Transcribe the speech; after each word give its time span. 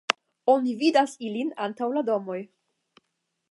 Oni 0.53 0.73
vidas 0.79 1.13
ilin 1.27 1.53
antaŭ 1.67 1.91
la 1.99 2.05
domoj. 2.11 2.41